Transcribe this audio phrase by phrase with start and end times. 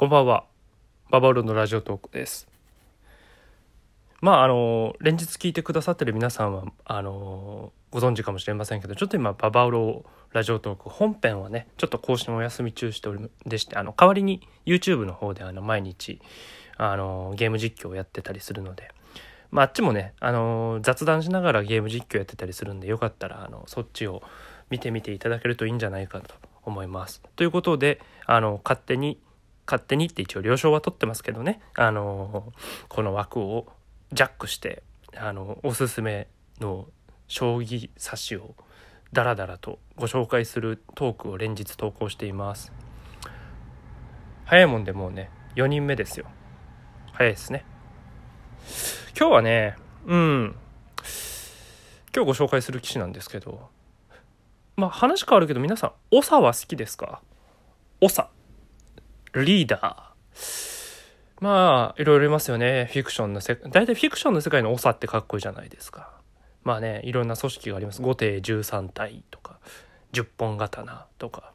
[0.00, 0.46] こんばんは。
[1.10, 2.48] ババロのラジオトークです。
[4.22, 16.18] まあ、あの、連日聞いてくださってる皆さんは、あの、ご存知かもしれませんけど、ちょっと今、ババウロラジオトーク本編はね、ちょっと更新お休み中しておりでして、あの、代わりに YouTube の方で、あの、毎日、
[16.78, 18.92] あの、ゲーム実況をやってたりするので、
[19.50, 24.22] まあ、あっちもね、あの、雑談しながらゲーム実況やってたりするんで、よかったら、あの、そっちを
[24.70, 27.20] 見てみていただけるといいんじゃないかと思います。
[27.36, 29.20] ということで、あの、勝手に、
[29.70, 32.52] 勝手にって一応了承は取ってますけどね、あの、
[32.88, 33.68] この枠を
[34.12, 34.82] ジャックして、
[35.16, 36.26] あの、おすすめ
[36.58, 36.88] の
[37.28, 38.56] 将棋指しを
[39.12, 42.72] ダラダラとご紹介するトークを連日投稿しています。
[44.44, 46.26] 早いもんでもうね、4人目ですよ。
[47.12, 47.64] 早いですね。
[49.16, 50.56] 今日はね、うん、
[52.12, 53.68] 今日ご紹介する棋士なんですけど、
[54.74, 57.22] まあ話変わるけど皆さん、長は好きですか？
[58.00, 58.39] 長。
[59.34, 61.44] リーダー。
[61.44, 62.88] まあ、いろいろいますよね。
[62.92, 63.70] フィクションの世界。
[63.70, 66.12] 大体フィクションの世界の長ってかっこいいじゃないですか。
[66.64, 68.02] まあね、いろんな組織があります。
[68.02, 69.58] 後手13体とか、
[70.12, 71.52] 10本刀とか、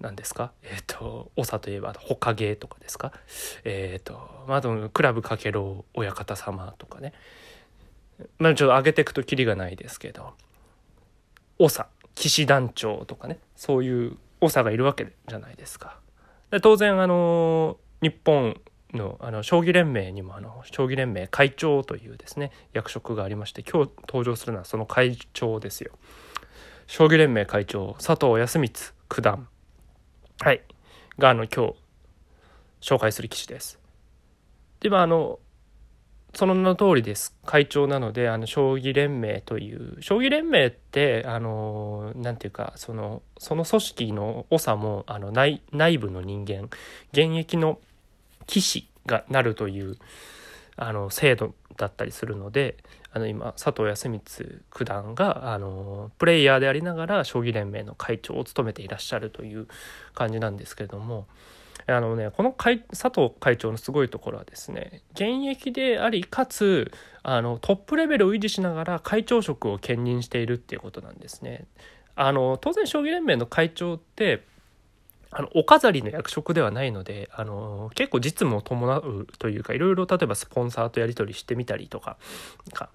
[0.00, 0.52] 何ですか？
[0.62, 3.12] えっ、と、長といえば、ほかげとかですか？
[3.64, 7.12] えっ、と、まあ、と、クラブかけろ親方様とかね。
[8.38, 10.34] まあ、ちょっと上げていくとキリがないですけど、
[11.58, 15.98] 長、騎士団長とかね、そういう長がいるわけじゃないですか。
[16.54, 18.60] で当然、あの、日本
[18.92, 25.90] のあの将棋連盟にもあの将棋連盟会長というですね役職がありまして今日登場するのはその会長ですよ。
[26.86, 28.72] 将棋連盟会長佐藤康光
[29.08, 29.48] 九段。
[30.38, 30.62] はい。
[31.18, 31.74] があの今日
[32.80, 33.80] 紹介する棋士です。
[34.78, 35.40] でまああの
[36.34, 37.36] その名の通りです。
[37.44, 46.64] 会長なのであの将棋連盟という将棋連盟ってあのなんていうかそのその組織の長もあの内内部の人間
[47.12, 47.78] 現役の
[48.46, 49.96] 棋士がなるという
[50.76, 52.76] あの制度だったりするので
[53.12, 59.68] あの今佐藤康光九段があのプレイヤーでありながら将棋連盟の会長を務めていらっしゃるという
[60.14, 61.26] 感じなんですけれども
[61.86, 66.92] あのねこの会佐藤会長のすごいところはですね現役でありかつ
[67.22, 71.66] あのトップレベルを維持しながら会長職を兼任しているっていうことなんですね。
[72.16, 74.44] あの当然将棋連盟の会長って
[75.36, 82.16] あのお飾りの役職ではないのであの結構実務を伴うというかいろいろ例えばスポンサーとやり取りしてみたりとか
[82.72, 82.90] か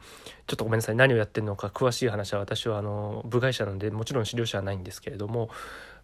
[0.48, 5.50] ちょっとごめんなさい何をやってるのか詳しい話は私はあの部外者なのでもちろん資料者はないんですけれども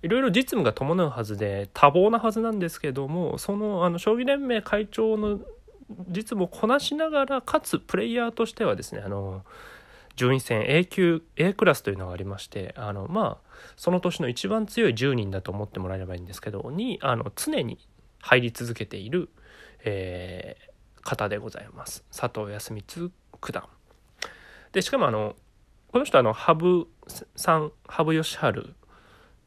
[0.01, 5.39] いろいろ実務が伴うはずで多忙なはずなんですけどもそのあの将棋連盟会長の
[6.07, 9.43] 実務をこなしながらかつプレイヤーとしてはですねあの
[10.15, 17.77] 順位戦 A 級 A クラスというのがありましてあのまあその年の一番強い10人だと思ってもらえればいいんですけどにあの常に
[18.21, 19.29] 入り続けている、
[19.83, 22.03] えー、方でございます。
[22.11, 23.63] 佐藤康光九段。
[24.71, 25.35] でしかもあの
[25.91, 28.75] この人あの羽生さん羽生善治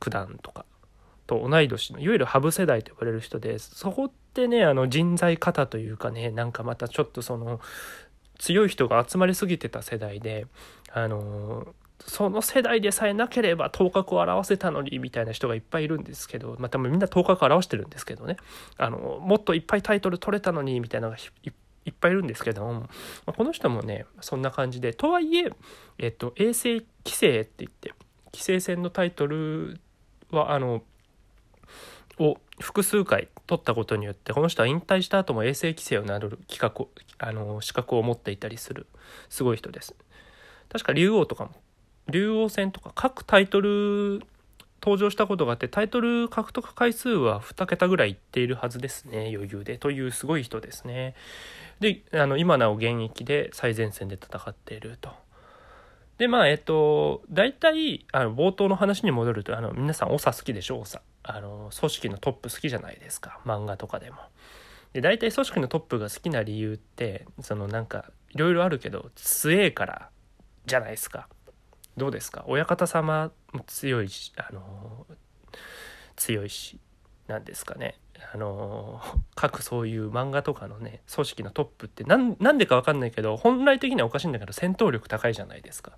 [0.01, 0.65] 九段とか
[1.27, 7.61] と同い年のいわゆる羽生世代と呼ばれる人でそこってねあの人材型というかねなんかまたちょっとその
[8.39, 10.47] 強い人が集まりすぎてた世代で
[10.93, 11.67] あの
[12.01, 18.37] その世代でさえなければ頭角を現せたのにみたいな人がいっぱいいるんですけどまあ多分みんな頭角を現してるんですけどね。
[18.77, 22.89] あのもっといっぱいタイトル取れたのにみたいなのがいっぱいいるんですけども、ま
[23.27, 24.93] あ、この人もねそんな感じで。
[24.93, 25.51] とはいえ、
[25.99, 27.93] えっと、衛星棋聖って言って
[28.33, 29.81] 棋聖戦のタイトル
[30.31, 30.83] はあの
[32.19, 36.87] を複数回取ったことによってこの人は引退した後も衛星規制を名乗る企画
[37.25, 38.87] あの資格を持っていたりする
[39.29, 39.95] すごい人です。
[40.69, 41.51] 確か竜王とかも
[42.11, 44.23] 竜王戦とか各タイトル
[44.83, 51.15] 登場したことがあってタイトル獲得回数は2桁ぐらいいっているはずですね余裕でというすごい人ですね。
[51.81, 55.11] であの今なお現役で最前線で戦っていると。
[56.19, 60.85] でまあえっと大体あの冒頭の話に戻るとあの皆さん長好きでしょ？
[60.85, 63.41] 長あの組織のトップ好きじゃないですか。
[63.47, 64.17] 漫画とかでも。
[64.93, 70.11] で大体組織のトップが好きな理由ってそのなんかいろいろあるけど強えから
[70.67, 71.29] じゃないですか。
[71.97, 72.45] どうですか？
[72.49, 75.07] 親方様も強いしあの
[76.17, 76.81] 強いし
[77.29, 77.97] なんですかね。
[78.33, 79.01] あの
[79.35, 85.93] 各そういう漫画とかのね組織のトップってなんなんでか分かんないけど本来的にはおかしいんだけど戦闘力高いじゃないですか。
[85.93, 85.95] い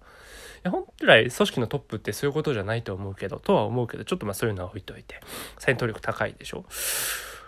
[0.65, 5.21] や本来組織のトップってそういうことじゃないと思うけどとは思うけどちょっとまあそういうのは置いといて
[5.59, 6.67] 戦闘力高いでしょ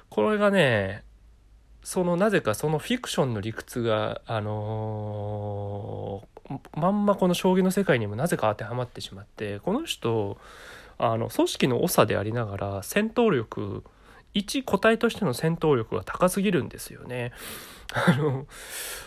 [0.08, 1.04] これがね
[1.82, 10.38] そのなぜかそのフィクションの理屈があのー、まんまこの将棋の世界にもなぜか当てはまってしまってこの人
[10.98, 13.82] あの組織の長でありながら戦闘力
[14.34, 17.32] 一個体としての戦闘力が高すぎるんですよね。
[17.94, 18.46] あの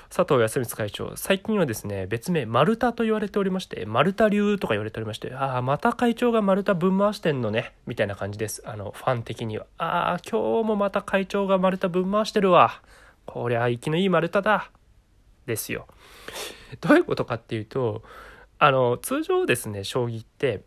[0.10, 8.62] 佐藤康光会長最近はですね別名丸太と言われておりまして丸太流とか言われておりましてああまた会長が丸太ぶん回してんのねみたいな感じです。
[8.66, 9.66] あのファン的には。
[9.78, 12.82] ああ今日もまた会長が丸太ぶん回してるわ。
[13.26, 14.70] こりゃ息のいい丸太だ。
[15.48, 15.88] ですよ。
[16.82, 18.04] どういうことかっていうと
[18.60, 20.64] あの通常ですね将棋って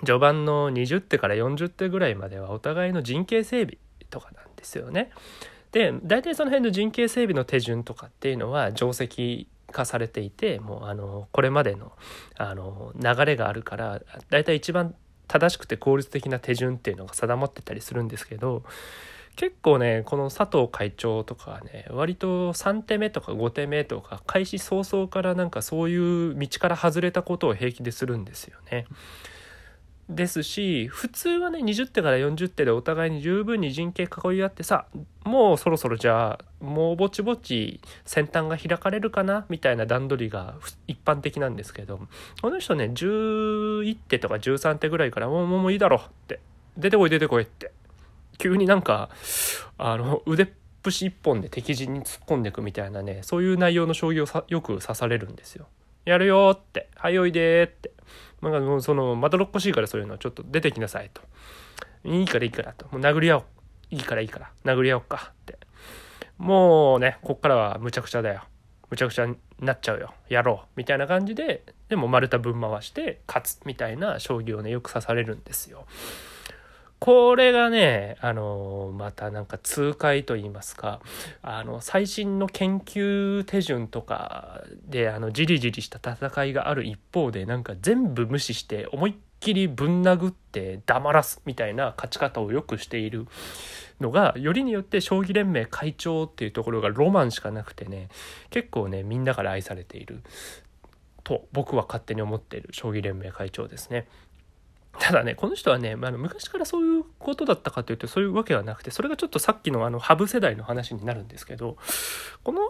[0.00, 3.78] 序盤の20手から40手ぐらいまではお互いの陣形整備
[4.10, 5.10] とかなんですよね。
[5.72, 11.92] で大体その辺の陣形整備の手順とかっていうのは定石化されていてもうあのこれまでの
[12.36, 14.00] あの流れがあるから
[14.30, 14.94] 大体一番
[15.26, 18.62] 正しくて効率的な手順っていうのが定まってたりするんですけど
[19.36, 28.86] 結構ねこの佐藤会長とかはね割と3手目とか5手目とか開始早々からなんかそういう道から外れたことを平気でするんですよね。
[30.08, 34.86] ですし普通はね20手から40手でお互いに十分に陣形囲い合ってさ
[35.24, 40.56] もうそろそろじゃあもうぼちぼち先端が開かれるかなみたいな段取りが
[40.86, 42.00] 一般的なんですけど
[42.42, 46.40] この人ね11手とか13手ぐらいからもうもういいだろって
[46.76, 47.72] 出てこい出てこいって
[48.36, 49.08] 急になんか
[49.78, 50.48] あの腕っ
[50.82, 55.66] ぷし一本で敵陣に突っ込んでいくみたいなねそういう内容の将棋をよく指されるんですよ。
[56.04, 57.90] やるよって「はいおいで」って
[58.50, 61.22] なんかもうそのまどろっこしいからそういうのちょっと出てきなさいと。
[62.04, 62.86] いいからいいからと。
[62.92, 63.44] もう殴り合おう。
[63.90, 64.50] いいからいいから。
[64.64, 65.32] 殴り合おうか。
[65.32, 65.58] って。
[66.38, 68.42] もうねこっからはむちゃくちゃだよ。
[68.90, 70.14] むちゃくちゃになっちゃうよ。
[70.28, 70.68] やろう。
[70.76, 75.86] みたいな感じででも丸太ぶん回して勝つみたいな将棋をねよく指されるんですよ。
[77.04, 81.02] これがね、あの、またなんか痛快と言いますか、
[81.42, 93.26] あの、最新の研究手順とかで、あの、じりじりした戦いがある一方で、なんか全部無視して思いっきりぶん殴って黙らすみたいな勝ち方をよくしている
[94.00, 98.08] のが、よりによって将棋連盟会長っていうところがロマンしかなくてね、
[98.48, 100.22] 結構ね、みんなから愛されている
[101.22, 104.06] と僕は勝手に思っている将棋連盟会長ですね。
[104.98, 111.76] ただね、この人はね、あ昔からそういうことだったかというとそういうわけはなくて、それがちょっとさっきのあの羽生世代の話になるんですけど、
[112.42, 112.60] この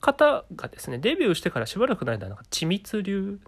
[0.00, 3.38] 方がですね、デビューしてからしばらくの間、なんか緻密流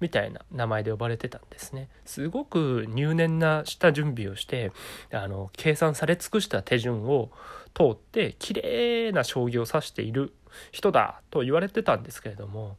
[0.00, 1.88] みたいな名前で呼ばれてたんですね。
[2.04, 4.72] すごく入念な下準備をして、
[5.12, 7.30] あの、計算され尽くした手順を
[7.74, 10.32] 通って、綺麗な将棋を指している
[10.72, 12.76] 人だと言われてたんですけれども、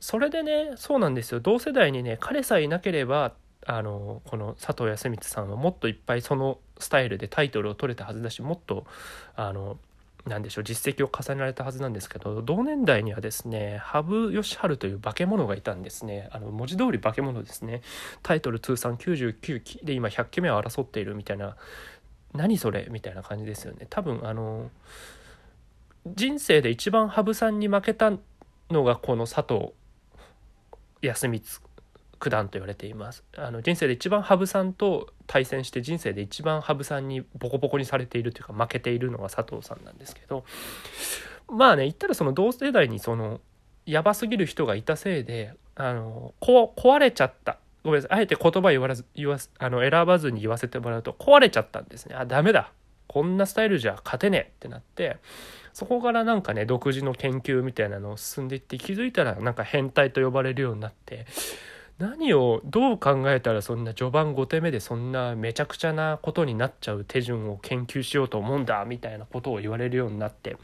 [0.00, 3.34] それでねそうなんですよ同世代にね彼さえいなければ
[3.66, 8.86] あのこの佐藤康光さんはもっといっぱいそのスタイルでタイトルを取れたはずだしもっと
[9.36, 9.78] あの
[10.26, 16.28] なんでしょう実績を重ねられたはずなんですけど同年代にはですね羽生善治という化け物がいたんですね。
[16.32, 17.82] あの文字通り化け物ですね。
[18.22, 21.56] タイトル通算99期で今100期目を争っているみたいな
[22.34, 22.86] 何それ？
[22.90, 23.86] みたいな感じですよね。
[23.88, 24.70] 多分あの
[26.06, 28.12] 人生で一番羽生さんに負けた
[28.70, 29.72] のがこの佐藤
[31.02, 31.42] 康光
[32.20, 33.24] 九段と言われています。
[33.36, 40.44] あの人生で一番羽生さんと対戦して人生で一番羽生さんにボコボコにされているというか負けているのが佐藤さんなんですけど
[41.48, 43.40] まあね言ったらその同世代にその
[43.86, 47.58] やばすぎる人がいたせいであのこ壊れちゃった。
[47.82, 48.18] ごめんなさい。
[48.18, 52.14] あえて言葉言わず言わあの選ばずに言わせてもらうと壊れちゃったんですね。
[52.14, 52.72] あダメだ。
[53.10, 55.16] こんなスタイルじゃ勝てねえってなって
[55.72, 61.26] そこからなんかね独自の研究みたいなのを進んでいって気づいたらなんか変態と呼ばれるようになって
[62.00, 70.56] 何をどう考えたらそんな序盤5手目でそんなめちゃくちゃなことになっちゃう手順を研究しようと思うんだみたいなことを言われるようになって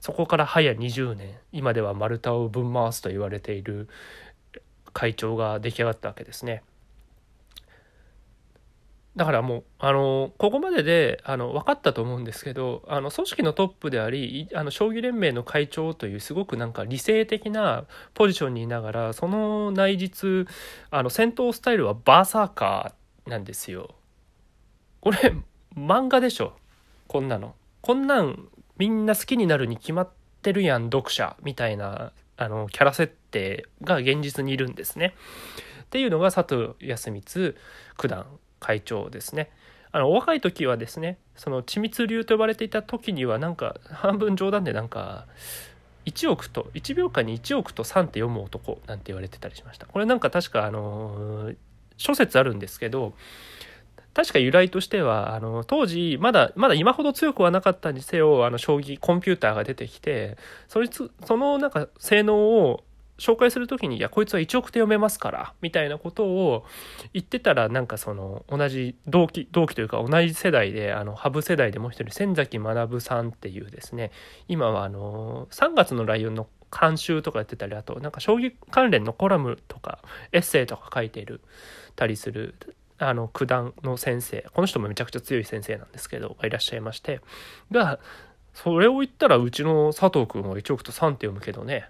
[0.00, 3.86] そこから早20年今では丸太をぶん回すと言われている
[4.94, 6.62] 会長が出来上がったわけですね。
[9.14, 20.48] だからもうあのここまでであの分かったと思うんですけどあの組織のトップでありあの将棋連盟の会長というすごくなんか理性的なポジションにいながらその内実
[20.90, 23.94] あの戦闘スタイルはバーサーカーなんですよ。
[25.00, 25.34] これ
[25.76, 26.54] 漫画でしょ？
[27.06, 27.54] こんなの。
[27.82, 30.08] こんなんみんな好きになるに決まっ
[30.40, 35.14] てるやん読者みたいなあのキャラ設定が現実にいるんですね。
[35.82, 37.54] っていうのが佐藤康光
[37.98, 38.24] 九段
[38.62, 39.50] 会長ですね。
[39.90, 45.26] あのお若い時はですねその緻密流と呼ばれていた時にはなんか半分冗談でなんか
[46.06, 51.52] 1億と1秒間に1億と3って読む男なんて言われてたりしましたこれなんか確かあの
[51.98, 53.12] 諸説あるんですけど
[54.14, 60.38] 確か由来としてはあの当時まだまだ今ほど強くはなかったにせよあの将棋コンピューターが出てきて
[60.68, 62.82] そいつそのなんか性能を
[63.18, 66.66] 紹介する時に「いやこいつは1億手読めますから」みたいなことを
[67.12, 74.10] 言ってたらなんかその同じ同期同期というか同じ世代であの羽生世代でもう一人千崎学さんっていうですね
[74.48, 79.98] 今はあの3月のライオンの監修とかやってたりあとなんか将棋関連のコラムとか
[80.32, 81.42] エッセイとか書いている
[81.94, 82.54] たりする
[82.98, 87.20] あの九段の先生この人もめちゃくちゃ強い先生なんですけどがいらっしゃいまして
[87.70, 87.98] が
[88.54, 91.88] それを言ったらうちの佐藤君は1億と3って読むけどね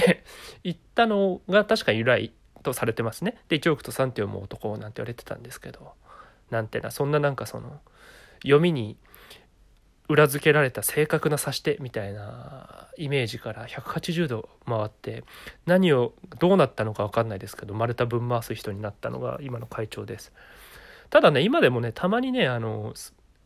[0.00, 0.24] って
[0.62, 3.38] 言ったのが確かに由来とされてますね。
[3.48, 5.92] で1億と3って読む男なんて言われてたんですけど
[6.50, 7.80] なんてなそんななんかその
[8.42, 8.96] 読みに
[10.08, 15.24] 裏付けられた正確な指し手みたいなイメージから180度回って
[15.64, 20.32] 何をどうなったのか分かんないですけど丸太ぶん回す人になったのが今の会長です。
[21.10, 22.92] ただね今でもねたまにねあの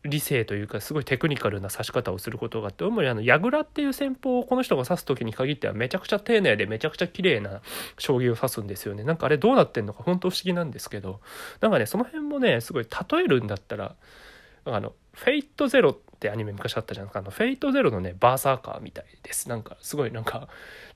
[0.03, 7.61] 理性というかすごいテクニカルな指し方をすることがあって主にあの矢倉っていう戦法をこの人が指す時に限ってはめちゃくちゃ丁寧でめちゃくちゃ綺麗な
[7.99, 9.03] 将棋を指すんですよね。
[9.03, 11.19] なんかあれどうなってんのか本当不思議なんですけど。
[11.59, 13.95] なんかねその辺もねすごい例えるんだったら
[14.65, 17.19] あのフェイトゼロってアニメ昔あったじゃないですか。
[17.19, 19.49] あのフェイトゼロのねバーサーカーみたいです。
[19.49, 20.47] なんかすごいなんか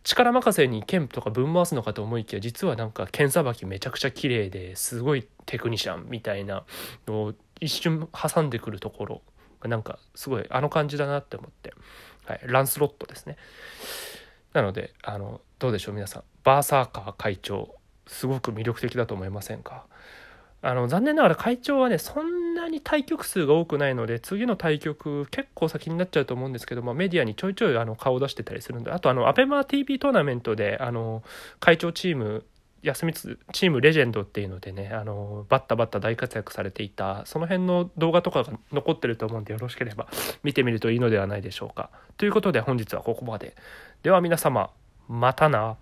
[0.03, 6.63] 力任せに剣とかぶん回すのかと思いきや実はなんか剣さばきめちゃくちゃ綺麗ですごいテクニシャンみたいな
[7.07, 9.21] のを一瞬挟んでくるところ
[9.59, 11.73] がなんかすごいあの感じだなって思って、
[12.25, 13.37] はい、ランスロットですね。
[14.53, 16.23] なのであのどうでしょう皆さん。
[16.43, 17.75] バーサーカー会長
[18.07, 19.85] すごく魅力的だと思いませんか？
[20.65, 31.21] あの残念ながら会長はねそんなに対局数が多くないので次の対局結構先になっちゃうと思うんですけど、ま、メディアにちょいちょいあの顔を出してたりするんであとあの ABEMATV トーナメントであの
[31.59, 32.43] 会長チーム
[32.81, 40.07] 休みつチームレジェンドっていうのでねあのバッタバッタ大活躍されていたその辺の動画とかが残ってると思うんでよろしければ
[40.43, 41.91] 見てみるといいのではないでしょうか。
[42.17, 43.55] ということで本日はここまで。
[44.01, 44.71] では皆様
[45.07, 45.77] またな。